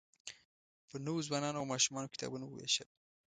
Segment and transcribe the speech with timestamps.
[0.87, 2.89] پر نوو ځوانانو او ماشومانو کتابونه ووېشل.